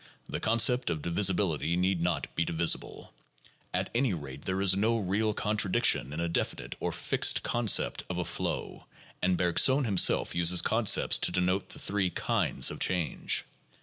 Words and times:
The 0.27 0.39
concept 0.39 0.89
of 0.89 1.03
divisibility 1.03 1.77
need 1.77 2.01
not 2.01 2.33
be 2.35 2.43
divisible. 2.43 3.13
At 3.71 3.91
any 3.93 4.15
rate, 4.15 4.45
there 4.45 4.59
is 4.59 4.75
no 4.75 4.97
real 4.97 5.31
contradiction 5.35 6.11
in 6.11 6.19
a 6.19 6.27
definite 6.27 6.73
or 6.79 6.91
fixed 6.91 7.43
concept 7.43 8.03
of 8.09 8.17
a 8.17 8.25
flow, 8.25 8.87
and 9.21 9.37
Bergson 9.37 9.83
himself 9.83 10.33
uses 10.33 10.63
concepts 10.63 11.19
to 11.19 11.31
denote 11.31 11.69
the 11.69 11.77
three 11.77 12.09
kinds 12.09 12.71
of 12.71 12.79
change. 12.79 13.43